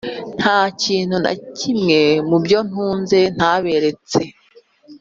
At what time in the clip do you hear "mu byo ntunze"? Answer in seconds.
2.29-3.19